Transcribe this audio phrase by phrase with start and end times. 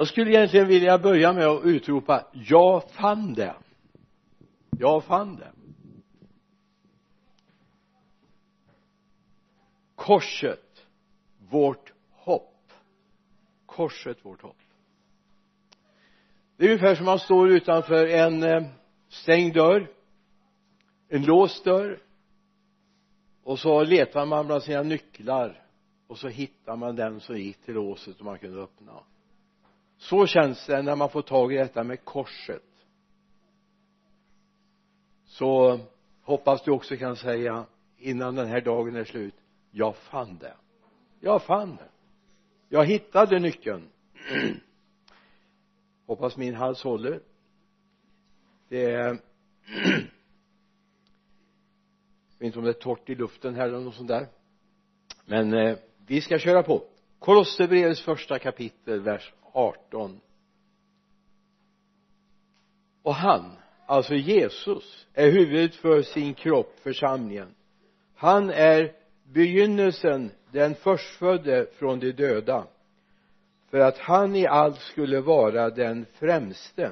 [0.00, 3.54] jag skulle egentligen vilja börja med att utropa jag fann det.
[4.78, 5.52] Jag fann det.
[9.94, 10.86] Korset
[11.50, 12.72] vårt hopp.
[13.66, 14.56] Korset vårt hopp.
[16.56, 18.62] Det är ungefär som man står utanför en eh,
[19.08, 19.88] stängd dörr
[21.08, 22.02] en låst dörr
[23.42, 25.66] och så letar man bland sina nycklar
[26.06, 28.92] och så hittar man den som gick till låset och man kunde öppna
[30.00, 32.62] så känns det när man får tag i detta med korset.
[35.24, 35.80] Så
[36.22, 37.66] hoppas du också kan säga
[37.96, 39.34] innan den här dagen är slut
[39.70, 40.54] jag fann det.
[41.20, 41.88] Jag fann det.
[42.68, 43.88] Jag hittade nyckeln.
[46.06, 47.20] Hoppas min hals håller.
[48.68, 49.08] Det är
[52.28, 54.28] jag vet inte om det är torrt i luften här eller något sånt där.
[55.24, 56.89] Men eh, vi ska köra på.
[57.20, 60.20] Kolosserbrevets första kapitel vers 18
[63.02, 63.52] och han
[63.86, 67.54] alltså Jesus är huvudet för sin kropp församlingen.
[68.14, 68.92] Han är
[69.24, 72.66] begynnelsen den förstfödde från de döda
[73.70, 76.90] för att han i allt skulle vara den främste.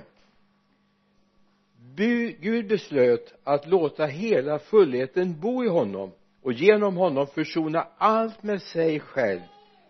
[2.41, 6.12] Gud beslöt att låta hela fullheten bo i honom
[6.43, 9.41] och genom honom försona allt med sig själv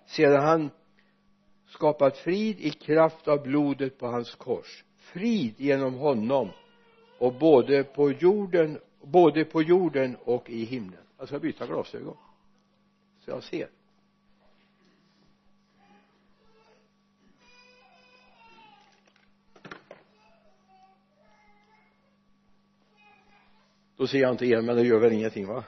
[0.09, 0.71] sedan han
[1.67, 4.85] skapat frid i kraft av blodet på hans kors.
[4.97, 6.49] Frid genom honom
[7.19, 11.03] och både på jorden både på jorden och i himlen.
[11.19, 12.17] Jag ska byta glasögon
[13.25, 13.69] så jag ser.
[23.97, 25.65] Då ser jag inte er men det gör väl ingenting va?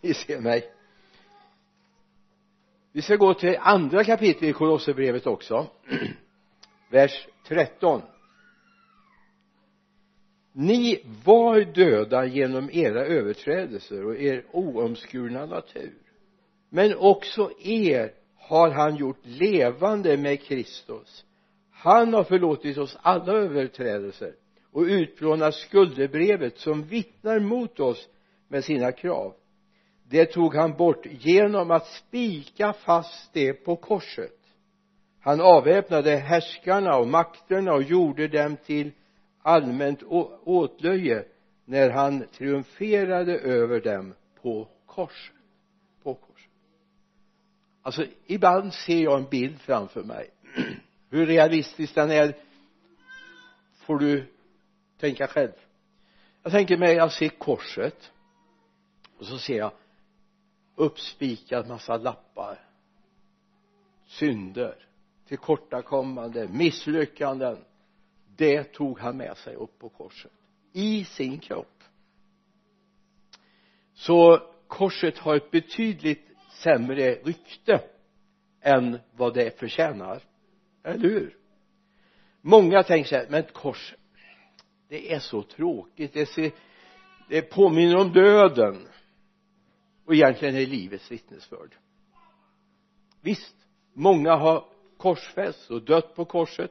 [0.00, 0.77] Ni ser mig
[2.98, 5.66] vi ska gå till andra kapitlet i Kolosserbrevet också.
[6.90, 8.02] Vers 13
[10.52, 15.94] ni var döda genom era överträdelser och er oomskurna natur.
[16.70, 21.24] Men också er har han gjort levande med Kristus.
[21.70, 24.32] Han har förlåtit oss alla överträdelser
[24.72, 28.08] och utplånat skuldebrevet som vittnar mot oss
[28.48, 29.34] med sina krav
[30.10, 34.34] det tog han bort genom att spika fast det på korset.
[35.20, 38.92] Han avväpnade härskarna och makterna och gjorde dem till
[39.42, 40.02] allmänt
[40.44, 41.24] åtlöje
[41.64, 45.34] när han triumferade över dem på korset
[46.02, 46.48] på korset
[47.88, 50.30] alltså ibland ser jag en bild framför mig.
[51.10, 52.36] Hur realistisk den är
[53.74, 54.32] får du
[55.00, 55.52] tänka själv.
[56.42, 58.12] Jag tänker mig jag ser korset
[59.18, 59.72] och så ser jag
[60.78, 62.58] uppspikad massa lappar.
[64.06, 64.74] Synder
[65.28, 67.58] tillkortakommande misslyckanden.
[68.36, 70.32] Det tog han med sig upp på korset.
[70.72, 71.84] I sin kropp.
[73.94, 77.80] Så korset har ett betydligt sämre rykte
[78.60, 80.22] än vad det förtjänar.
[80.84, 81.36] Eller hur?
[82.40, 83.94] Många tänker så här men ett kors
[84.88, 86.12] det är så tråkigt.
[86.12, 86.50] Det, ser,
[87.28, 88.88] det påminner om döden
[90.08, 91.74] och egentligen är livets vittnesbörd.
[93.20, 93.56] Visst
[93.92, 94.64] många har
[94.96, 96.70] korsfästs och dött på korset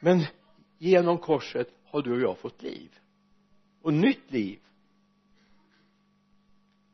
[0.00, 0.24] men
[0.78, 2.90] genom korset har du och jag fått liv.
[3.82, 4.58] Och nytt liv.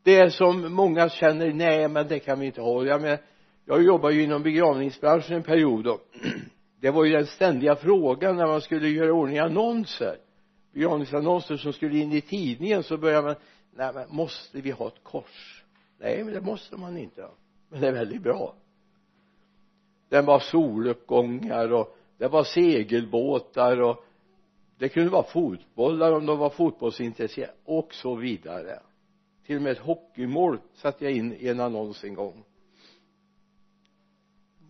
[0.02, 2.84] Det är som många känner nej men det kan vi inte ha.
[2.84, 3.18] Jag menar
[3.64, 6.00] jag jobbar ju inom begravningsbranschen en period och
[6.80, 10.16] det var ju den ständiga frågan när man skulle göra ordning annonser.
[10.72, 13.36] Begravningsannonser som skulle in i tidningen så började man
[13.70, 15.64] nej men måste vi ha ett kors?
[15.98, 17.28] Nej men det måste man inte
[17.68, 18.54] men det är väldigt bra.
[20.08, 24.04] Det var soluppgångar och det var segelbåtar och
[24.78, 28.82] det kunde vara fotbollar om de var fotbollsintresserade och så vidare.
[29.46, 32.44] Till och med ett hockeymål satte jag in i en annons en gång.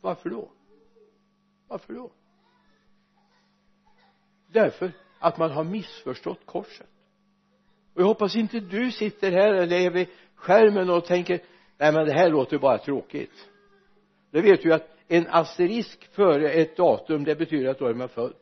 [0.00, 0.48] Varför då?
[1.68, 2.10] Varför då?
[4.52, 6.88] Därför att man har missförstått korset
[7.98, 11.40] och jag hoppas inte du sitter här eller vid skärmen och tänker
[11.78, 13.48] nej men det här låter bara tråkigt.
[14.30, 18.08] Det vet ju att en asterisk före ett datum det betyder att då är man
[18.08, 18.36] född.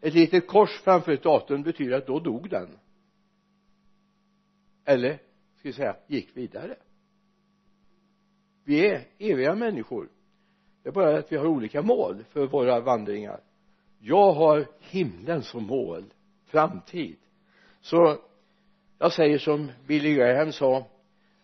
[0.00, 2.78] Ett litet kors framför ett datum betyder att då dog den.
[4.84, 5.14] Eller
[5.56, 6.76] ska vi säga gick vidare.
[8.64, 10.08] Vi är eviga människor.
[10.82, 13.40] Det är bara att vi har olika mål för våra vandringar.
[13.98, 16.04] Jag har himlen som mål
[16.46, 17.16] framtid.
[17.80, 18.27] Så
[18.98, 20.86] jag säger som Billy Graham sa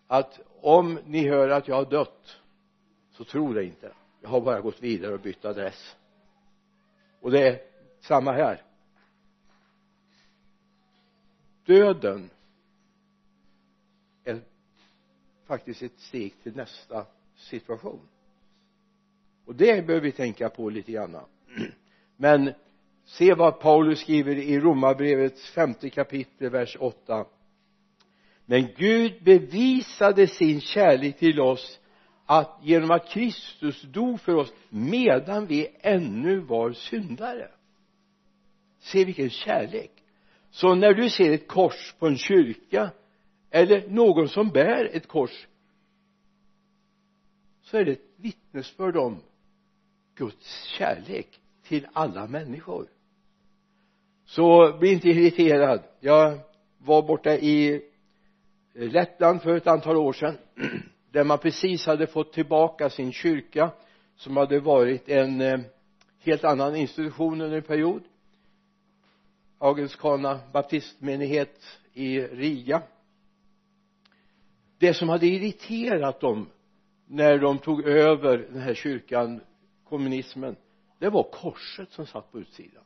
[0.07, 2.39] att om ni hör att jag har dött
[3.11, 3.93] så tro det inte.
[4.21, 5.95] Jag har bara gått vidare och bytt adress.
[7.19, 7.61] Och det är
[8.01, 8.61] samma här.
[11.65, 12.29] Döden
[14.23, 14.41] är
[15.45, 17.05] faktiskt ett steg till nästa
[17.35, 17.99] situation.
[19.45, 21.17] Och det behöver vi tänka på lite grann.
[22.17, 22.53] Men
[23.03, 27.25] se vad Paulus skriver i romarbrevets femte kapitel vers 8
[28.45, 31.79] men Gud bevisade sin kärlek till oss
[32.25, 37.51] att genom att Kristus dog för oss medan vi ännu var syndare.
[38.79, 39.91] Se vilken kärlek.
[40.49, 42.91] Så när du ser ett kors på en kyrka
[43.49, 45.47] eller någon som bär ett kors
[47.61, 49.21] så är det ett vittnesbörd om
[50.15, 52.87] Guds kärlek till alla människor.
[54.25, 55.83] Så bli inte irriterad.
[55.99, 56.39] Jag
[56.77, 57.81] var borta i
[58.75, 60.37] Eh, Lettland för ett antal år sedan
[61.11, 63.71] där man precis hade fått tillbaka sin kyrka
[64.15, 65.59] som hade varit en eh,
[66.19, 68.03] helt annan institution under en period.
[69.57, 72.81] Augustskana baptistmenighet i Riga.
[74.77, 76.49] Det som hade irriterat dem
[77.07, 79.41] när de tog över den här kyrkan
[79.83, 80.55] kommunismen
[80.99, 82.83] det var korset som satt på utsidan.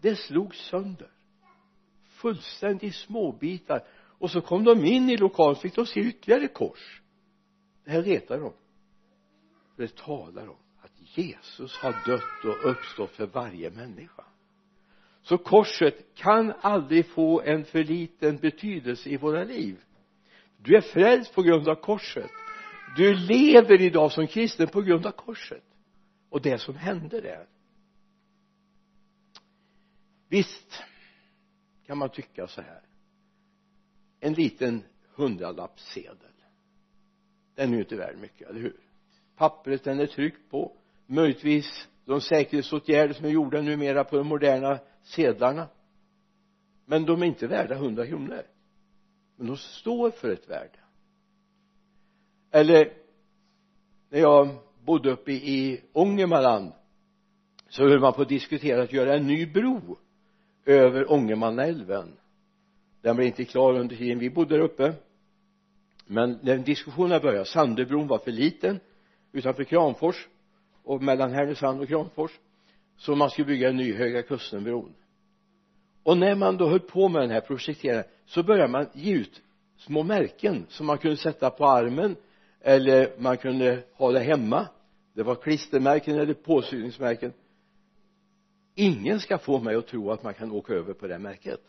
[0.00, 1.10] Det slogs sönder.
[2.08, 3.84] Fullständigt i småbitar
[4.18, 7.02] och så kom de in i lokalen fick de se ytterligare kors.
[7.84, 8.52] Det här retar dem
[9.76, 14.24] det talar om att Jesus har dött och uppstått för varje människa.
[15.22, 19.84] Så korset kan aldrig få en för liten betydelse i våra liv.
[20.58, 22.30] Du är frälst på grund av korset.
[22.96, 25.64] Du lever idag som kristen på grund av korset.
[26.30, 27.46] Och det som hände där.
[30.28, 30.82] Visst
[31.86, 32.85] kan man tycka så här
[34.26, 34.82] en liten
[35.14, 36.16] hundralappssedel
[37.56, 38.76] den är ju inte värd mycket, eller hur?
[39.36, 40.72] Pappret den är tryckt på.
[41.06, 45.68] Möjligtvis de säkerhetsåtgärder som är gjorda numera på de moderna sedlarna.
[46.84, 48.42] Men de är inte värda hundra kronor.
[49.36, 50.78] Men de står för ett värde.
[52.50, 52.92] Eller
[54.08, 54.48] när jag
[54.84, 56.72] bodde uppe i Ångermanland
[57.68, 59.98] så höll man på att diskutera att göra en ny bro
[60.64, 62.16] över Ångermanälven
[63.02, 64.92] den blev inte klar under tiden vi bodde där uppe.
[66.06, 67.44] Men när diskussionerna började.
[67.44, 68.80] Sandöbron var för liten
[69.32, 70.28] utanför Kramfors
[70.82, 72.30] och mellan Härnösand och Kramfors.
[72.96, 74.94] Så man skulle bygga en ny Höga Kustenbron.
[76.02, 79.42] Och när man då höll på med den här projekteringen så började man ge ut
[79.76, 82.16] små märken som man kunde sätta på armen
[82.60, 84.66] eller man kunde ha det hemma.
[85.12, 87.32] Det var klistermärken eller påsyningsmärken
[88.76, 91.60] ingen ska få mig att tro att man kan åka över på det märket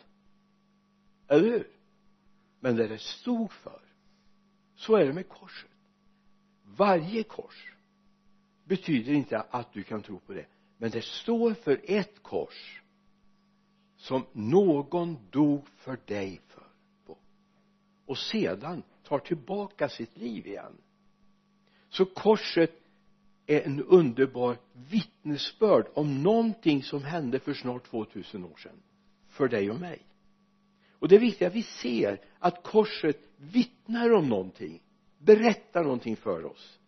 [1.28, 1.68] eller hur?
[2.60, 3.82] Men det det stod för
[4.76, 5.72] så är det med korset.
[6.64, 7.74] Varje kors
[8.64, 10.46] betyder inte att du kan tro på det
[10.78, 12.82] men det står för ett kors
[13.98, 16.68] som någon dog för dig för.
[17.06, 17.18] På
[18.06, 20.78] och sedan tar tillbaka sitt liv igen.
[21.90, 22.72] Så korset
[23.46, 28.82] är en underbar vittnesbörd om någonting som hände för snart 2000 år sedan
[29.28, 30.06] för dig och mig
[31.00, 34.82] och det är viktigt att vi ser att korset vittnar om någonting
[35.18, 36.80] berättar någonting för oss.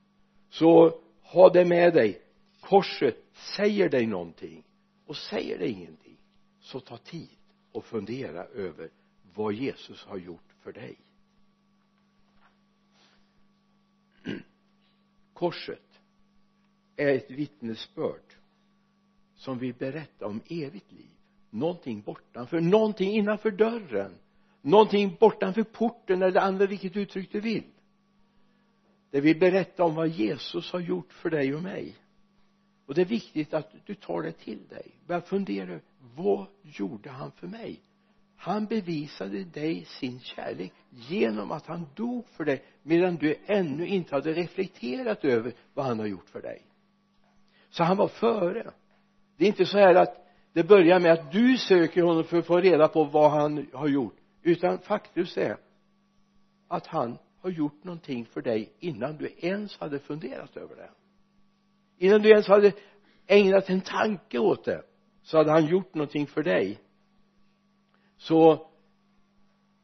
[0.50, 2.22] Så ha det med dig.
[2.60, 4.64] Korset säger dig någonting.
[5.06, 6.18] Och säger dig ingenting
[6.60, 7.38] så ta tid
[7.72, 8.90] och fundera över
[9.34, 10.98] vad Jesus har gjort för dig.
[15.34, 16.02] Korset
[16.96, 18.36] är ett vittnesbörd
[19.36, 21.19] som vill berätta om evigt liv
[21.50, 24.12] någonting bortanför, någonting innanför dörren
[24.62, 27.64] någonting bortanför porten eller använd vilket uttryck du vill
[29.12, 31.96] det vill berätta om vad Jesus har gjort för dig och mig.
[32.86, 34.92] Och det är viktigt att du tar det till dig.
[35.08, 35.80] Börja fundera
[36.16, 37.82] vad gjorde han för mig?
[38.36, 44.16] Han bevisade dig sin kärlek genom att han dog för dig medan du ännu inte
[44.16, 46.62] hade reflekterat över vad han har gjort för dig.
[47.70, 48.72] Så han var före.
[49.38, 52.46] Det är inte så här att det börjar med att du söker honom för att
[52.46, 54.16] få reda på vad han har gjort.
[54.42, 55.58] Utan faktiskt är
[56.68, 60.90] att han har gjort någonting för dig innan du ens hade funderat över det.
[61.98, 62.72] Innan du ens hade
[63.28, 64.84] ägnat en tanke åt det
[65.24, 66.80] så hade han gjort någonting för dig.
[68.18, 68.68] Så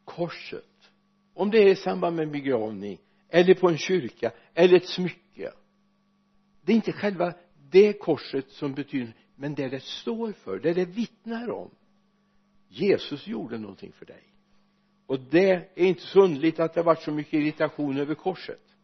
[0.06, 0.92] korset
[1.34, 2.98] om det är i samband med en begravning
[3.30, 5.52] eller på en kyrka eller ett smycke
[6.66, 7.34] det är inte själva
[7.70, 11.70] det korset som betyder men det det står för, det det vittnar om
[12.68, 14.24] Jesus gjorde någonting för dig.
[15.06, 18.76] Och det är inte så underligt att det har varit så mycket irritation över korset.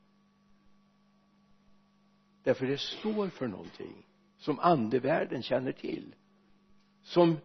[2.44, 4.06] Därför det står för någonting
[4.38, 6.16] som andevärlden känner till.
[7.02, 7.38] Som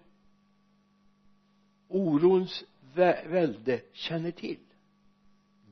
[1.88, 2.64] orons
[3.26, 4.60] välde känner till.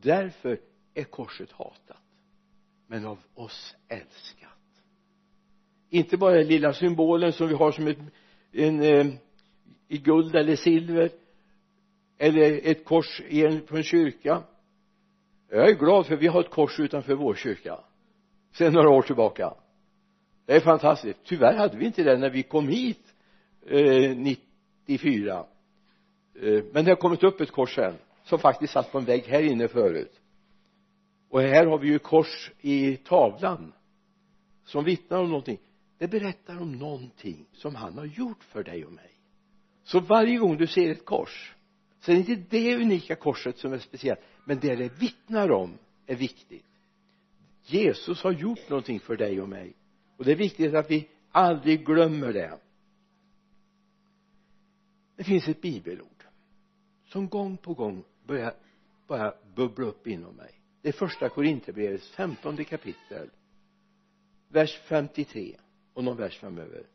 [0.00, 0.60] Därför
[0.94, 2.02] är korset hatat.
[2.86, 4.53] Men av oss älskat
[5.94, 7.98] inte bara den lilla symbolen som vi har som ett,
[8.52, 9.06] en eh,
[9.88, 11.10] i guld eller silver
[12.18, 14.42] eller ett kors i en, på en kyrka.
[15.50, 17.78] Jag är glad för vi har ett kors utanför vår kyrka
[18.52, 19.54] sedan några år tillbaka.
[20.46, 21.18] Det är fantastiskt.
[21.24, 23.14] Tyvärr hade vi inte det när vi kom hit
[23.66, 25.44] eh, 94
[26.34, 29.24] eh, men det har kommit upp ett kors sen som faktiskt satt på en vägg
[29.24, 30.20] här inne förut.
[31.28, 33.72] Och här har vi ju kors i tavlan
[34.64, 35.58] som vittnar om någonting
[35.98, 39.10] det berättar om någonting som han har gjort för dig och mig.
[39.84, 41.54] Så varje gång du ser ett kors
[42.00, 45.78] så är det inte det unika korset som är speciellt men det det vittnar om
[46.06, 46.64] är viktigt.
[47.62, 49.74] Jesus har gjort någonting för dig och mig
[50.16, 52.58] och det är viktigt att vi aldrig glömmer det.
[55.16, 56.24] Det finns ett bibelord
[57.04, 58.54] som gång på gång börjar
[59.06, 60.60] bara bubbla upp inom mig.
[60.82, 63.30] Det är första Korinthierbrevets femtonde kapitel
[64.48, 65.56] vers 53
[65.94, 66.86] och någon vers framöver.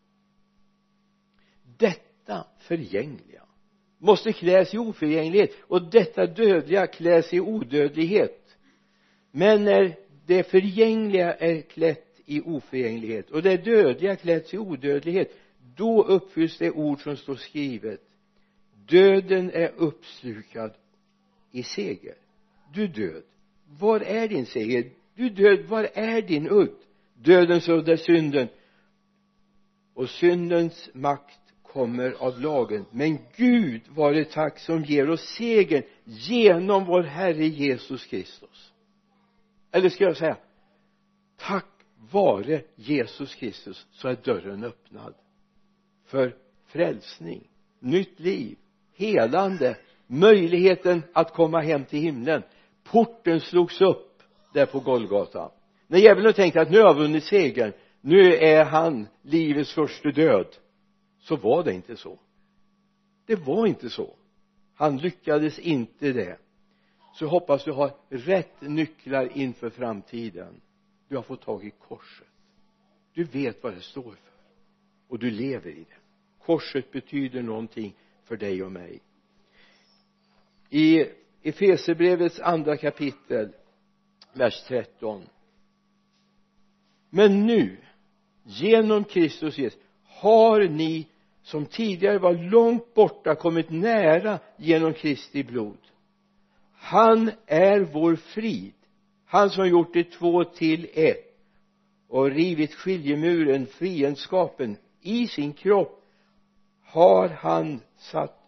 [1.78, 3.44] Detta förgängliga
[3.98, 8.58] måste kläs i oförgänglighet och detta dödliga kläs i odödlighet.
[9.32, 15.32] Men när det förgängliga är klätt i oförgänglighet och det dödliga klätts i odödlighet
[15.76, 18.02] då uppfylls det ord som står skrivet.
[18.74, 20.74] Döden är uppslukad
[21.52, 22.16] i seger.
[22.74, 23.24] Du död
[23.80, 24.92] var är din seger?
[25.16, 26.76] Du död var är din udd?
[27.14, 28.48] Dödens udd är synden
[30.00, 32.86] och syndens makt kommer av lagen.
[32.92, 38.74] Men Gud vare tack som ger oss segern genom vår Herre Jesus Kristus.
[39.72, 40.38] Eller ska jag säga
[41.38, 41.66] tack
[42.12, 45.14] vare Jesus Kristus så är dörren öppnad
[46.06, 47.48] för frälsning
[47.80, 48.58] nytt liv
[48.96, 49.78] helande
[50.08, 52.44] möjligheten att komma hem till himlen.
[52.84, 55.52] Porten slogs upp där på Golgata.
[55.88, 60.48] När djävulen tänkte att nu har jag vunnit segern nu är han livets första död.
[61.20, 62.20] Så var det inte så.
[63.26, 64.16] Det var inte så.
[64.74, 66.38] Han lyckades inte det.
[67.14, 70.62] Så jag hoppas du har rätt nycklar inför framtiden.
[71.08, 72.28] Du har fått tag i korset.
[73.14, 74.32] Du vet vad det står för.
[75.08, 75.98] Och du lever i det.
[76.46, 79.00] Korset betyder någonting för dig och mig.
[80.70, 81.06] I
[81.42, 83.54] Efeserbrevets andra kapitel
[84.34, 85.24] vers 13
[87.10, 87.78] men nu
[88.50, 91.08] genom Kristus Jesus har ni
[91.42, 95.78] som tidigare var långt borta kommit nära genom Kristi blod.
[96.74, 98.74] Han är vår frid.
[99.26, 101.26] Han som gjort det två till ett
[102.08, 106.04] och rivit skiljemuren, fiendskapen i sin kropp
[106.84, 108.40] har han satt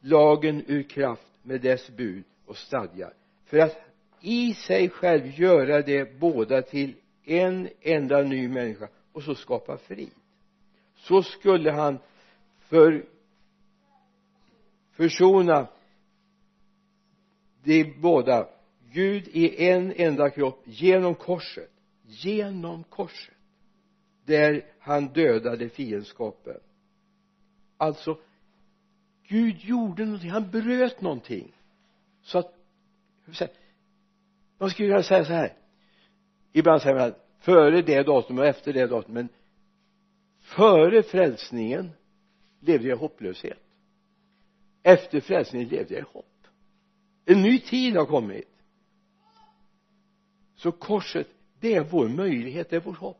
[0.00, 3.12] lagen ur kraft med dess bud och stadgar.
[3.44, 3.76] För att
[4.20, 6.94] i sig själv göra det båda till
[7.24, 10.14] en enda ny människa och så skapa frid.
[10.94, 11.98] Så skulle han
[12.58, 13.06] för
[14.90, 15.68] försona
[17.62, 18.48] de båda.
[18.90, 21.70] Gud i en enda kropp genom korset
[22.06, 23.34] genom korset
[24.24, 26.60] där han dödade fiendskapen.
[27.76, 28.18] Alltså
[29.28, 31.52] Gud gjorde någonting, han bröt någonting.
[32.22, 32.54] Så att
[34.58, 35.56] man skulle kunna säga så här.
[36.52, 39.14] Ibland säger man före det datumet och efter det datumet.
[39.14, 39.28] Men
[40.40, 41.90] före frälsningen
[42.60, 43.58] levde jag i hopplöshet.
[44.82, 46.46] Efter frälsningen levde jag i hopp.
[47.24, 48.48] En ny tid har kommit.
[50.56, 51.28] Så korset
[51.60, 53.18] det är vår möjlighet, det är vårt hopp.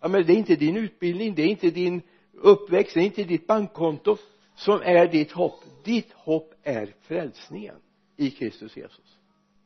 [0.00, 3.24] Ja men det är inte din utbildning, det är inte din uppväxt, det är inte
[3.24, 4.16] ditt bankkonto
[4.54, 5.64] som är ditt hopp.
[5.84, 7.76] Ditt hopp är frälsningen
[8.16, 9.15] i Kristus Jesus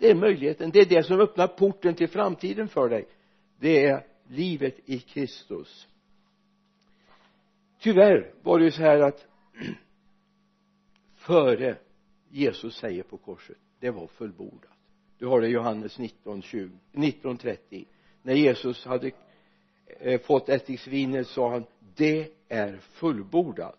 [0.00, 3.08] det är möjligheten, det är det som öppnar porten till framtiden för dig.
[3.58, 5.88] Det är livet i Kristus.
[7.78, 9.26] Tyvärr var det ju så här att
[11.14, 11.76] före
[12.28, 14.70] Jesus säger på korset det var fullbordat.
[15.18, 17.84] Du har det i Johannes 19, 20, 19 30
[18.22, 19.10] när Jesus hade
[19.86, 21.64] eh, fått ättiksvinet sa han
[21.96, 23.78] det är fullbordat.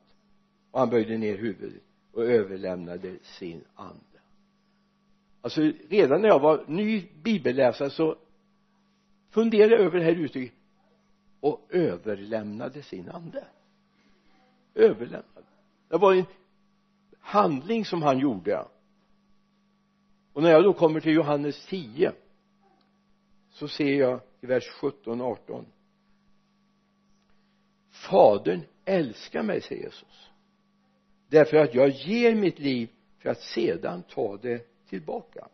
[0.72, 4.11] Och han böjde ner huvudet och överlämnade sin ande
[5.42, 8.16] alltså redan när jag var ny bibelläsare så
[9.30, 10.58] funderade jag över det här uttrycket
[11.40, 13.46] och överlämnade sin ande.
[14.76, 15.48] Överlämnade.
[15.88, 16.26] Det var en
[17.20, 18.66] handling som han gjorde.
[20.34, 22.12] Och när jag då kommer till Johannes 10
[23.50, 25.66] så ser jag i vers 17 18
[27.90, 30.32] fadern älskar mig säger Jesus
[31.32, 35.48] därför att jag ger mitt liv för att sedan ta det tillbaka.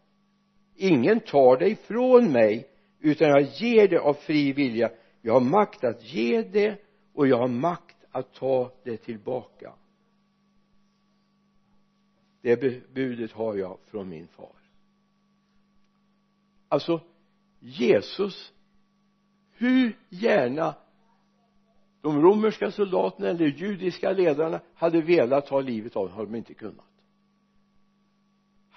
[0.76, 2.68] Ingen tar det ifrån mig
[3.00, 4.92] utan jag ger det av fri vilja.
[5.22, 6.82] Jag har makt att ge det
[7.14, 9.74] och jag har makt att ta det tillbaka.
[12.42, 14.56] Det budet har jag från min far.
[16.68, 17.02] Alltså
[17.60, 18.54] Jesus
[19.52, 20.76] hur gärna
[22.02, 26.54] de romerska soldaterna eller judiska ledarna hade velat ta livet av honom har de inte
[26.54, 26.87] kunnat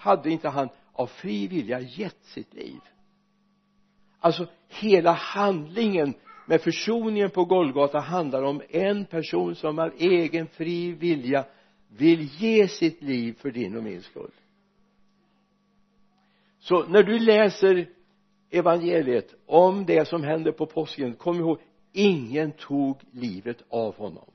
[0.00, 2.80] hade inte han av fri vilja gett sitt liv.
[4.18, 6.14] Alltså hela handlingen
[6.46, 11.44] med försoningen på Golgata handlar om en person som av egen fri vilja
[11.88, 14.30] vill ge sitt liv för din och min skull.
[16.58, 17.88] Så när du läser
[18.50, 21.58] evangeliet om det som hände på påsken kom ihåg
[21.92, 24.30] ingen tog livet av honom.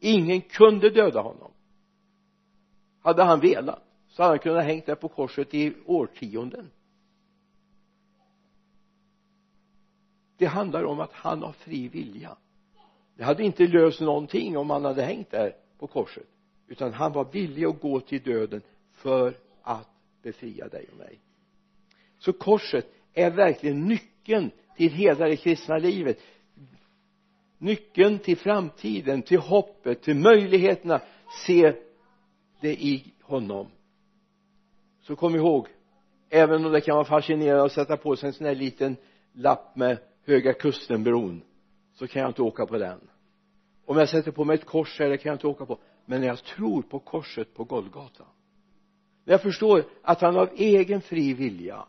[0.00, 1.50] Ingen kunde döda honom.
[3.02, 3.85] Hade han velat
[4.16, 6.70] så hade han kunnat hängt där på korset i årtionden.
[10.36, 12.36] Det handlar om att han har fri vilja.
[13.16, 16.26] Det hade inte löst någonting om han hade hängt där på korset
[16.68, 19.88] utan han var villig att gå till döden för att
[20.22, 21.20] befria dig och mig.
[22.18, 26.18] Så korset är verkligen nyckeln till hela det kristna livet.
[27.58, 31.00] Nyckeln till framtiden, till hoppet, till möjligheterna
[31.46, 31.72] se
[32.60, 33.66] det i honom
[35.06, 35.68] så kom ihåg
[36.30, 38.96] även om det kan vara fascinerande att sätta på sig en sån här liten
[39.32, 41.42] lapp med Höga Kustenbron
[41.94, 43.00] så kan jag inte åka på den.
[43.84, 45.78] Om jag sätter på mig ett kors här det kan jag inte åka på.
[46.06, 48.24] Men när jag tror på korset på Golgata
[49.24, 51.86] när jag förstår att han av egen fri vilja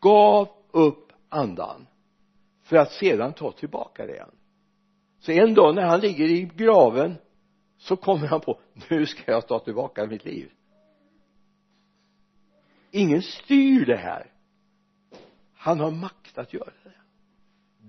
[0.00, 1.86] gav upp andan
[2.62, 4.30] för att sedan ta tillbaka det igen.
[5.20, 7.14] Så en dag när han ligger i graven
[7.78, 8.60] så kommer han på
[8.90, 10.50] nu ska jag ta tillbaka mitt liv
[12.90, 14.26] ingen styr det här.
[15.54, 16.92] Han har makt att göra det.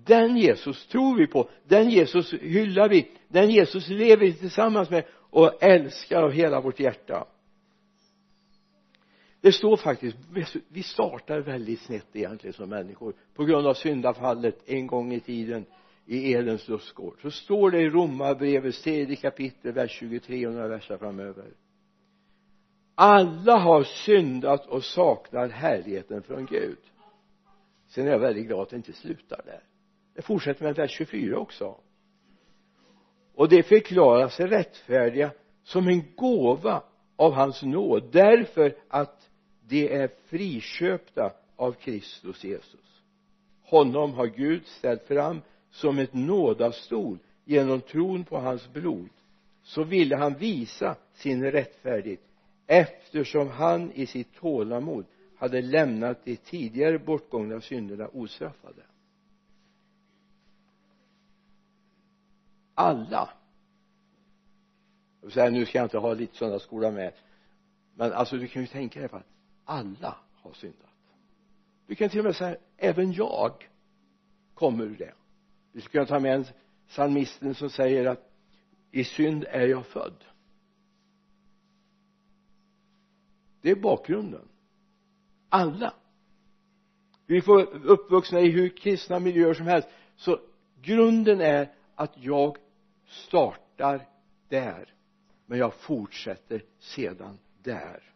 [0.06, 5.06] Den Jesus tror vi på den Jesus hyllar vi den Jesus lever vi tillsammans med
[5.14, 7.28] och älskar av hela vårt hjärta.
[9.42, 10.18] Det står faktiskt
[10.68, 15.66] vi startar väldigt snett egentligen som människor på grund av syndafallet en gång i tiden
[16.06, 17.22] i Edens lustgård.
[17.22, 21.46] Så står det i Romarbrevets tredje kapitel vers 23 och några verser framöver
[22.96, 26.78] alla har syndat och saknar härligheten från Gud.
[27.88, 29.64] Sen är jag väldigt glad att det inte slutar där.
[30.16, 31.76] Det fortsätter med vers 24 också.
[33.36, 35.32] Och det förklarar sig rättfärdiga
[35.64, 36.84] som en gåva
[37.16, 39.30] av hans nåd därför att
[39.68, 43.02] de är friköpta av Kristus Jesus.
[43.62, 49.10] Honom har Gud ställt fram som ett nådastol genom tron på hans blod.
[49.64, 52.31] Så ville han visa sin rättfärdighet
[52.68, 58.82] eftersom han i sitt tålamod hade lämnat de tidigare bortgångna synderna ostraffade.
[62.74, 63.30] Alla.
[65.22, 67.14] Jag säga, nu ska jag inte ha lite söndagsskola med
[67.96, 69.26] men alltså du kan ju tänka dig att
[69.66, 70.90] alla har syndat.
[71.88, 73.70] Du kan till och med säga även jag
[74.54, 75.14] kommer ur det.
[75.72, 76.46] Du skulle kunna ta med en
[76.88, 78.32] psalmisten som säger att
[78.92, 80.24] i synd är jag född.
[83.62, 84.48] Det är bakgrunden.
[85.50, 85.94] Alla.
[87.26, 89.88] Vi får uppvuxna i hur kristna miljöer som helst.
[90.16, 90.40] Så
[90.82, 92.58] grunden är att jag
[93.06, 94.08] startar
[94.50, 94.94] där.
[95.46, 98.14] Men jag fortsätter sedan där.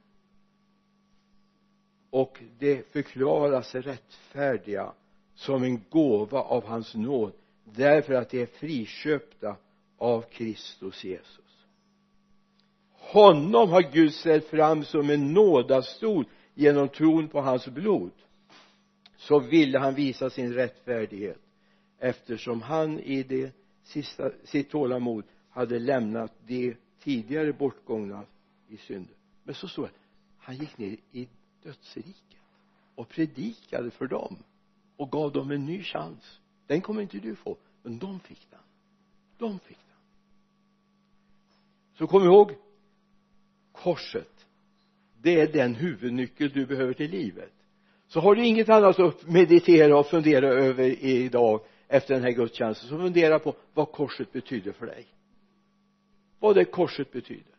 [2.10, 4.94] Och det förklaras rättfärdiga
[5.36, 9.56] som en gåva av hans nåd därför att de är friköpta
[9.98, 11.45] av Kristus Jesus
[13.16, 18.12] honom har Gud ställt fram som en nådastol genom tron på hans blod
[19.18, 21.40] så ville han visa sin rättfärdighet
[22.00, 23.52] eftersom han i det
[23.84, 28.24] sista, sitt tålamod hade lämnat de tidigare bortgångna
[28.68, 29.08] i synd
[29.44, 29.92] men så står det
[30.38, 31.28] han gick ner i
[31.64, 32.42] dödsriket
[32.96, 34.38] och predikade för dem
[34.98, 36.40] och gav dem en ny chans.
[36.68, 38.60] Den kommer inte du få men de fick den.
[39.38, 39.98] De fick den.
[41.98, 42.52] Så kom ihåg
[43.76, 44.48] korset.
[45.22, 47.52] Det är den huvudnyckel du behöver till livet.
[48.08, 52.90] Så har du inget annat att meditera och fundera över idag efter den här gudstjänsten
[52.90, 55.06] så fundera på vad korset betyder för dig.
[56.40, 57.56] Vad det korset betyder.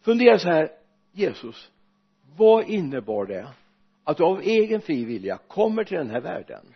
[0.00, 0.70] Fundera så här
[1.12, 1.70] Jesus
[2.36, 3.48] vad innebar det
[4.04, 6.66] att du av egen fri vilja kommer till den här världen?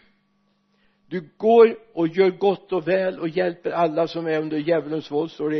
[1.08, 5.30] Du går och gör gott och väl och hjälper alla som är under djävulens våld
[5.30, 5.58] står det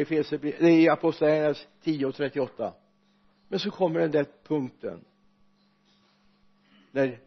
[0.61, 2.75] i i apostlagärningarna 10 och 38
[3.49, 5.05] men så kommer den där punkten
[6.91, 7.19] när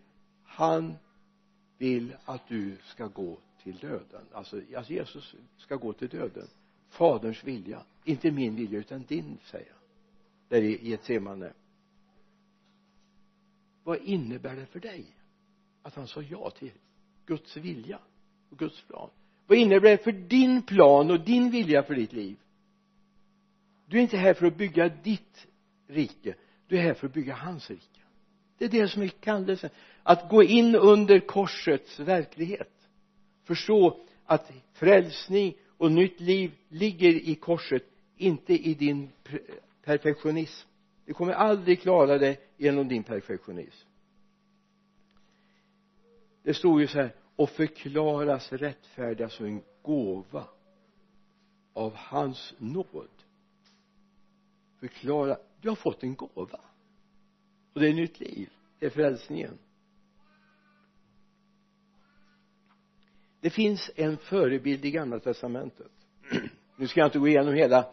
[0.44, 0.96] han
[1.78, 4.26] vill att du ska gå till döden.
[4.32, 6.48] Alltså alltså Jesus ska gå till döden.
[6.90, 7.84] Faderns vilja.
[8.04, 9.82] Inte min vilja utan din säger han.
[10.48, 11.54] Där i Getsemane.
[13.84, 15.06] Vad innebär det för dig
[15.82, 16.72] att han sa ja till
[17.30, 18.00] Guds vilja
[18.50, 19.10] och Guds plan.
[19.48, 22.38] Vad innebär det för din plan och din vilja för ditt liv?
[23.86, 25.48] Du är inte här för att bygga ditt
[25.88, 26.36] rike.
[26.68, 28.02] Du är här för att bygga hans rike.
[28.58, 29.70] Det är det som är kallelsen.
[30.04, 32.90] Att gå in under korsets verklighet.
[33.44, 37.84] Förstå att frälsning och nytt liv ligger i korset
[38.18, 39.10] inte i din
[39.84, 40.68] perfektionism.
[41.06, 43.89] Du kommer aldrig klara det genom din perfektionism
[46.44, 50.48] det stod ju så här och förklaras rättfärdiga som en gåva
[51.74, 53.08] av hans nåd.
[54.80, 56.60] Förklara du har fått en gåva.
[57.74, 58.50] Och det är nytt liv.
[58.80, 59.58] Det är frälsningen.
[63.42, 65.92] Det finns en förebild i gamla testamentet.
[66.76, 67.86] Nu ska jag inte gå igenom hela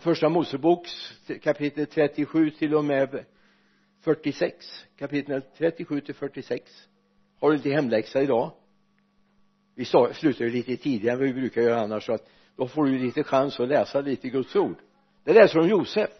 [0.00, 0.90] första moseboks
[1.42, 3.24] kapitel 37 till och med
[4.00, 6.88] 46 kapitel 37 till 46
[7.40, 8.50] har du lite hemläxa idag?
[9.74, 12.84] Vi slutar ju lite tidigare än vad vi brukar göra annars så att då får
[12.84, 14.76] du lite chans att läsa lite Guds ord.
[15.24, 16.10] Det läser om Josef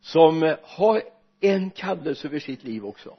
[0.00, 1.02] som eh, har
[1.40, 3.16] en kallelse över sitt liv också.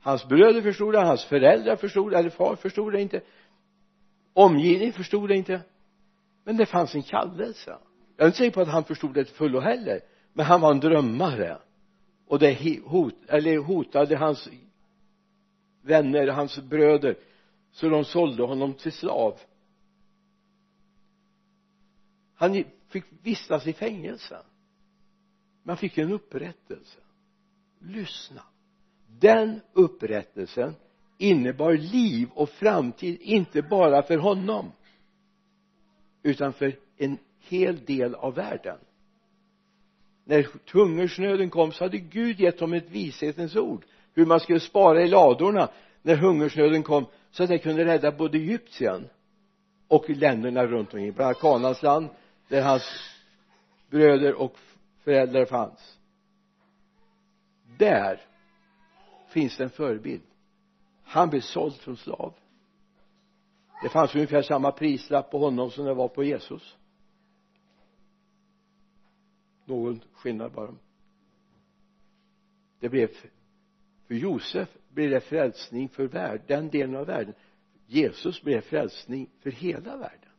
[0.00, 3.20] Hans bröder förstod det, hans föräldrar förstod det, eller far förstod det inte.
[4.32, 5.60] Omgivningen förstod det inte.
[6.44, 7.76] Men det fanns en kallelse.
[8.16, 10.00] Jag är inte säker på att han förstod det till fullo heller
[10.32, 11.58] men han var en drömmare.
[12.26, 14.48] Och det hot, eller hotade hans
[15.82, 17.18] vänner, hans bröder
[17.70, 19.38] så de sålde honom till slav.
[22.34, 24.42] Han fick vistas i fängelse.
[25.62, 27.00] Man fick en upprättelse.
[27.78, 28.42] Lyssna.
[29.20, 30.74] Den upprättelsen
[31.18, 34.72] innebar liv och framtid inte bara för honom
[36.22, 38.78] utan för en hel del av världen.
[40.24, 45.02] När hungersnöden kom så hade Gud gett dem ett vishetens ord hur man skulle spara
[45.02, 45.68] i ladorna
[46.02, 49.08] när hungersnöden kom så att det kunde rädda både Egypten
[49.88, 51.12] och länderna runt omkring.
[51.12, 52.08] Bland annat Kanans land
[52.48, 52.82] där hans
[53.90, 54.56] bröder och
[54.98, 55.98] föräldrar fanns.
[57.78, 58.20] Där
[59.28, 60.22] finns det en förebild.
[61.02, 62.34] Han blev såld som slav.
[63.82, 66.76] Det fanns ungefär samma prislapp på honom som det var på Jesus.
[69.64, 70.74] Någon skillnad bara.
[72.80, 73.10] Det blev
[74.12, 77.34] för Josef blev det frälsning för världen, den delen av världen.
[77.86, 80.30] Jesus blev frälsning för hela världen.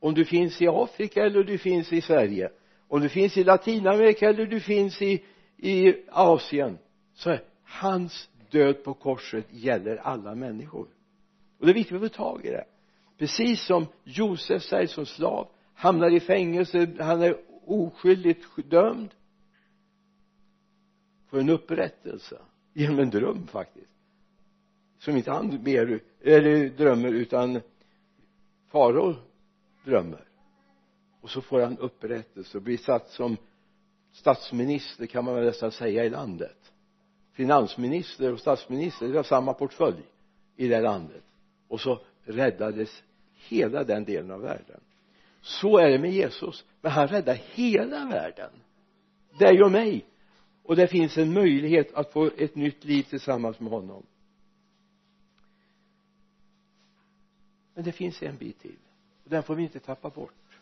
[0.00, 2.50] Om du finns i Afrika eller du finns i Sverige
[2.88, 5.24] om du finns i Latinamerika eller du finns i
[5.56, 6.78] i Asien
[7.14, 10.88] så är hans död på korset gäller alla människor.
[11.58, 12.64] Och det är viktigt att få tag i det.
[13.18, 17.36] Precis som Josef sägs som slav hamnar i fängelse han är
[17.66, 19.14] oskyldigt dömd
[21.32, 22.38] får en upprättelse
[22.72, 23.90] genom en dröm faktiskt.
[24.98, 27.60] Som inte han ber eller drömmer utan
[28.68, 29.14] farao
[29.84, 30.24] drömmer.
[31.20, 33.36] Och så får han upprättelse och blir satt som
[34.12, 36.72] statsminister kan man väl nästan säga i landet.
[37.32, 40.02] Finansminister och statsminister det var samma portfölj
[40.56, 41.24] i det landet.
[41.68, 43.02] Och så räddades
[43.48, 44.80] hela den delen av världen.
[45.40, 46.64] Så är det med Jesus.
[46.80, 48.50] Men han räddar hela världen.
[49.38, 50.06] Dig och mig
[50.62, 54.06] och det finns en möjlighet att få ett nytt liv tillsammans med honom.
[57.74, 58.78] Men det finns en bit till.
[59.24, 60.60] Och den får vi inte tappa bort.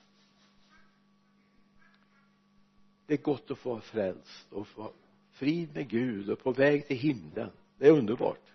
[3.06, 4.92] Det är gott att få vara frälst och få
[5.30, 7.50] frid med Gud och på väg till himlen.
[7.78, 8.52] Det är underbart.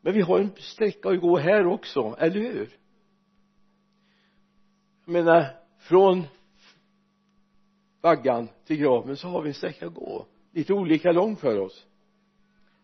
[0.00, 2.78] Men vi har en sträcka att gå här också, eller hur?
[5.04, 6.24] Jag menar från
[8.00, 11.86] vaggan till graven så har vi en sträcka att gå lite olika lång för oss.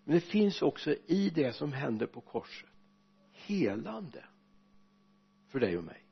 [0.04, 2.68] Men det finns också i det som händer på korset
[3.32, 4.24] helande
[5.48, 6.02] för dig och mig.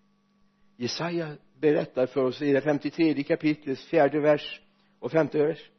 [0.77, 4.61] Jesaja berättar för oss i det 53 kapitlets fjärde vers
[4.99, 5.71] och femte vers.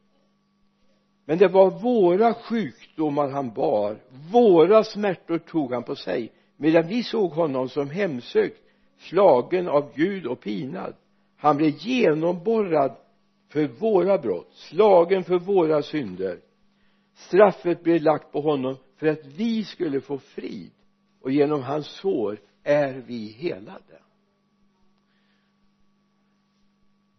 [1.25, 3.99] Men det var våra sjukdomar han bar
[4.31, 8.61] våra smärtor tog han på sig medan vi såg honom som hemsökt
[8.97, 10.95] slagen av Gud och pinad.
[11.37, 12.95] Han blev genomborrad
[13.47, 16.41] för våra brott slagen för våra synder.
[17.13, 20.71] Straffet blev lagt på honom för att vi skulle få frid.
[21.21, 24.01] Och genom hans sår är vi helade.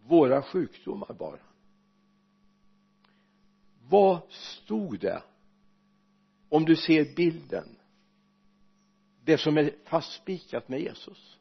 [0.07, 1.47] Våra sjukdomar bara
[3.89, 5.23] vad stod det
[6.49, 7.77] om du ser bilden?
[9.25, 11.39] Det som är fastspikat med Jesus.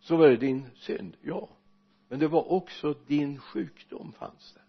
[0.00, 1.48] Så var det din synd, ja
[2.10, 4.62] men det var också din sjukdom fanns där.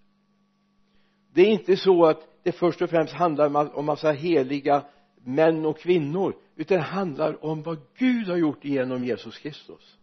[1.33, 4.85] Det är inte så att det först och främst handlar om massa heliga
[5.23, 9.97] män och kvinnor utan det handlar om vad Gud har gjort genom Jesus Kristus.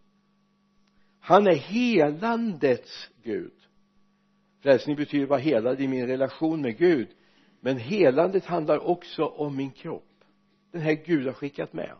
[1.19, 3.53] Han är helandets Gud.
[4.61, 7.07] Frälsning betyder vara helad i min relation med Gud.
[7.61, 10.23] Men helandet handlar också om min kropp.
[10.71, 11.95] Den här Gud har skickat med.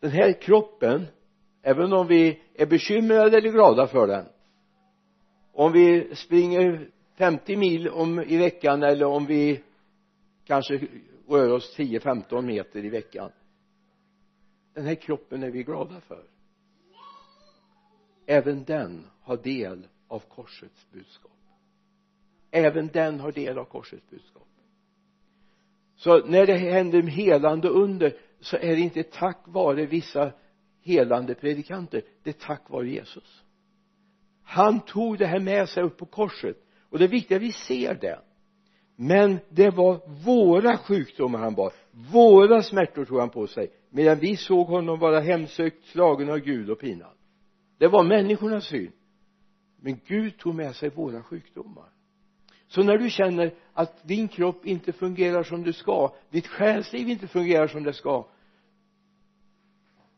[0.00, 1.06] Den här kroppen
[1.62, 4.26] även om vi är bekymrade eller glada för den
[5.54, 9.62] om vi springer 50 mil om i veckan eller om vi
[10.44, 10.88] kanske
[11.28, 13.30] rör oss 10-15 meter i veckan.
[14.74, 16.24] Den här kroppen är vi glada för.
[18.26, 21.30] Även den har del av korsets budskap.
[22.50, 24.48] Även den har del av korsets budskap.
[25.96, 30.32] Så när det händer helande under så är det inte tack vare vissa
[30.82, 32.02] helande predikanter.
[32.22, 33.43] Det är tack vare Jesus
[34.44, 36.56] han tog det här med sig upp på korset.
[36.90, 38.20] Och det är viktigt att vi ser det.
[38.96, 41.72] Men det var våra sjukdomar han bar.
[42.12, 43.70] Våra smärtor tog han på sig.
[43.90, 47.12] Medan vi såg honom vara hemsökt slagen av Gud och pinad.
[47.78, 48.92] Det var människornas syn.
[49.80, 51.88] Men Gud tog med sig våra sjukdomar.
[52.68, 57.28] Så när du känner att din kropp inte fungerar som du ska ditt själsliv inte
[57.28, 58.26] fungerar som det ska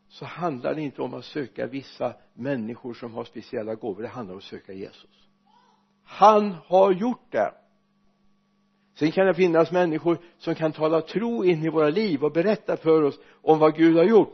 [0.07, 4.01] så handlar det inte om att söka vissa människor som har speciella gåvor.
[4.01, 5.27] Det handlar om att söka Jesus.
[6.03, 7.53] Han har gjort det.
[8.95, 12.77] Sen kan det finnas människor som kan tala tro in i våra liv och berätta
[12.77, 14.33] för oss om vad Gud har gjort.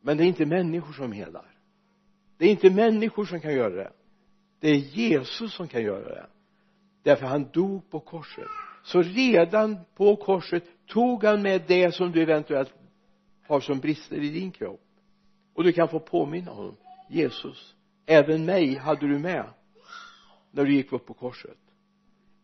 [0.00, 1.46] Men det är inte människor som helar.
[2.38, 3.92] Det är inte människor som kan göra det.
[4.60, 6.26] Det är Jesus som kan göra det.
[7.02, 8.48] Därför han dog på korset.
[8.84, 12.74] Så redan på korset tog han med det som du eventuellt
[13.46, 14.80] har som brister i din kropp
[15.60, 16.76] och du kan få påminna honom
[17.08, 17.74] Jesus.
[18.06, 19.50] Även mig hade du med
[20.50, 21.58] när du gick upp på korset.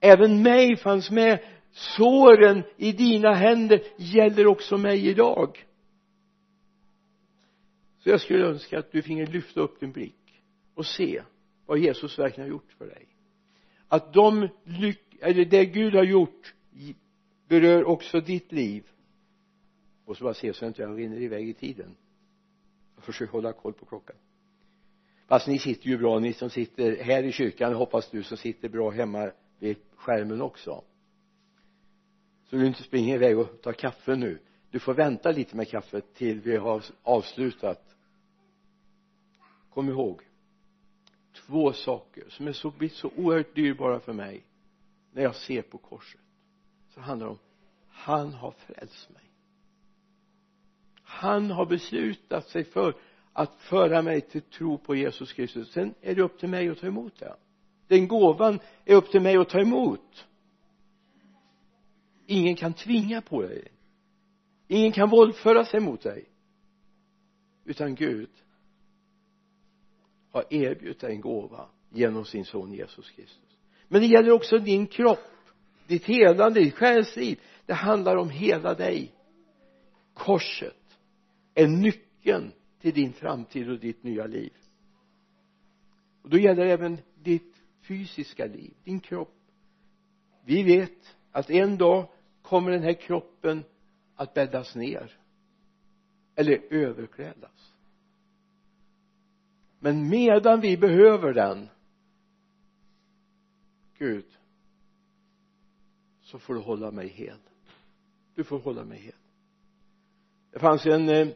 [0.00, 1.38] Även mig fanns med.
[1.70, 5.66] Såren i dina händer gäller också mig idag.
[7.98, 10.42] Så jag skulle önska att du finge lyfta upp din blick
[10.74, 11.22] och se
[11.66, 13.06] vad Jesus verkligen har gjort för dig.
[13.88, 16.54] Att de lyck eller det Gud har gjort
[17.48, 18.86] berör också ditt liv.
[20.04, 21.96] Och så bara se så att jag inte rinner iväg i tiden
[23.06, 24.16] jag försöker hålla koll på klockan.
[25.26, 28.68] Fast ni sitter ju bra ni som sitter här i kyrkan hoppas du som sitter
[28.68, 30.84] bra hemma vid skärmen också.
[32.44, 34.38] Så du inte springer iväg och tar kaffe nu.
[34.70, 37.96] Du får vänta lite med kaffet till vi har avslutat.
[39.70, 40.22] Kom ihåg
[41.32, 44.44] två saker som är så, blir så oerhört dyrbara för mig
[45.12, 46.20] när jag ser på korset.
[46.88, 47.38] Så handlar det om
[47.88, 49.25] han har frälst mig
[51.08, 52.94] han har beslutat sig för
[53.32, 55.72] att föra mig till tro på Jesus Kristus.
[55.72, 57.36] Sen är det upp till mig att ta emot det.
[57.86, 60.26] Den gåvan är upp till mig att ta emot.
[62.26, 63.68] Ingen kan tvinga på dig.
[64.68, 66.24] Ingen kan våldföra sig mot dig.
[67.64, 68.30] Utan Gud
[70.30, 73.58] har erbjudit dig en gåva genom sin son Jesus Kristus.
[73.88, 75.36] Men det gäller också din kropp
[75.86, 77.40] ditt helande, ditt själsliv.
[77.66, 79.12] Det handlar om hela dig.
[80.14, 80.85] Korset
[81.56, 84.52] är nyckeln till din framtid och ditt nya liv.
[86.22, 89.34] Och då gäller det även ditt fysiska liv, din kropp.
[90.44, 92.08] Vi vet att en dag
[92.42, 93.64] kommer den här kroppen
[94.14, 95.18] att bäddas ner
[96.34, 97.74] eller överklädas.
[99.78, 101.68] Men medan vi behöver den
[103.98, 104.26] Gud
[106.20, 107.38] så får du hålla mig hel.
[108.34, 109.14] Du får hålla mig hel.
[110.50, 111.28] Det fanns en eh,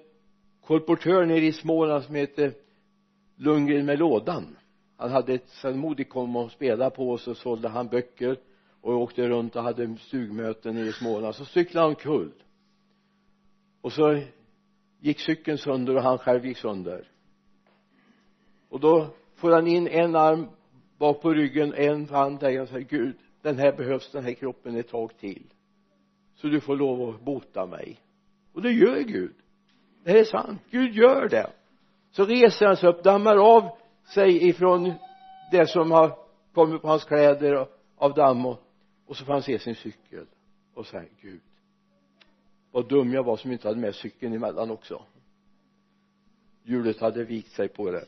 [0.70, 2.52] kolportör nere i Småland som hette
[3.36, 4.56] Lundgren med lådan.
[4.96, 8.36] Han hade ett Salmodik kom och spelade på och så sålde han böcker
[8.80, 11.34] och åkte runt och hade stugmöten nere i Småland.
[11.34, 12.32] Så cyklade han omkull.
[13.80, 14.22] Och så
[15.00, 17.08] gick cykeln sönder och han själv gick sönder.
[18.68, 20.46] Och då får han in en arm
[20.98, 24.76] bak på ryggen en hand där och säger Gud den här behövs den här kroppen
[24.76, 25.46] ett tag till.
[26.34, 28.00] Så du får lov att bota mig.
[28.52, 29.34] Och det gör Gud
[30.04, 30.62] det är sant.
[30.70, 31.50] Gud gör det.
[32.10, 33.78] Så reser han sig upp dammar av
[34.14, 34.92] sig ifrån
[35.52, 36.18] det som har
[36.54, 38.62] kommit på hans kläder av damm och,
[39.06, 40.26] och så får han se sin cykel
[40.74, 41.40] och säger Gud
[42.70, 45.02] vad dum jag var som inte hade med cykeln emellan också.
[46.62, 48.04] Hjulet hade vikt sig på det.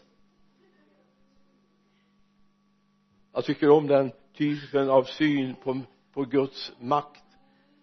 [3.32, 5.80] Jag tycker om den typen av syn på,
[6.12, 7.24] på Guds makt.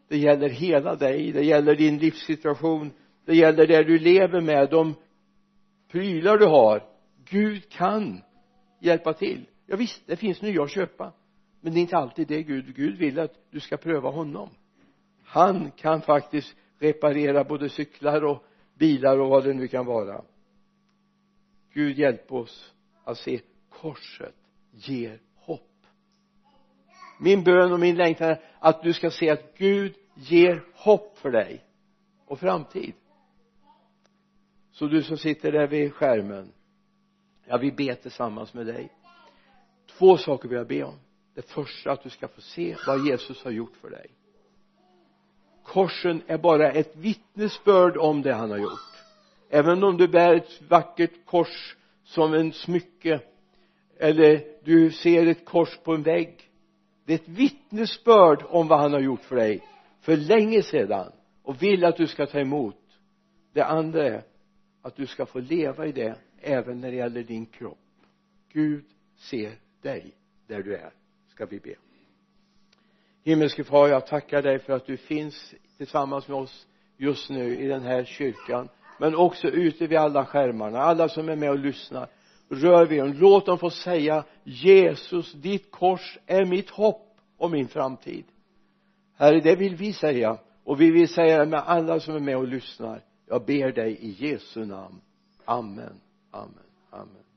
[0.07, 2.91] Det gäller hela dig det gäller din livssituation
[3.29, 4.95] det gäller det du lever med de
[5.91, 6.83] prylar du har.
[7.29, 8.21] Gud kan
[8.79, 9.45] hjälpa till.
[9.65, 11.13] Ja visst det finns nya att köpa
[11.61, 14.49] men det är inte alltid det Gud Gud vill att du ska pröva honom.
[15.23, 20.21] Han kan faktiskt reparera både cyklar och bilar och vad det nu kan vara.
[21.73, 24.35] Gud hjälp oss att se korset
[24.71, 25.85] ger hopp.
[27.19, 31.31] Min bön och min längtan är att du ska se att Gud ger hopp för
[31.31, 31.65] dig
[32.25, 32.93] och framtid
[34.79, 36.51] så du som sitter där vid skärmen
[37.45, 38.89] ja vi ber tillsammans med dig.
[39.97, 40.95] Två saker vill jag be om.
[41.35, 44.05] Det första att du ska få se vad Jesus har gjort för dig.
[45.63, 49.03] Korsen är bara ett vittnesbörd om det han har gjort.
[49.49, 53.19] Även om du bär ett vackert kors som en smycke
[53.97, 56.49] eller du ser ett kors på en vägg
[57.05, 59.61] det är ett vittnesbörd om vad han har gjort för dig
[60.01, 61.11] för länge sedan
[61.43, 62.75] och vill att du ska ta emot.
[63.53, 64.23] Det andra är
[64.81, 67.77] att du ska få leva i det även när det gäller din kropp.
[68.53, 68.85] Gud
[69.17, 70.13] ser dig
[70.47, 70.91] där du är
[71.27, 71.75] ska vi be.
[73.23, 77.67] Himmelske far jag tackar dig för att du finns tillsammans med oss just nu i
[77.67, 80.79] den här kyrkan men också ute vid alla skärmarna.
[80.79, 82.09] Alla som är med och lyssnar
[82.49, 83.13] rör vid dem.
[83.13, 88.25] Låt dem få säga Jesus ditt kors är mitt hopp och min framtid.
[89.17, 92.37] Herre det vill vi säga och vi vill säga det med alla som är med
[92.37, 95.01] och lyssnar jag ber dig i Jesu namn.
[95.45, 95.93] Amen.
[96.31, 96.63] Amen.
[96.89, 97.28] Amen.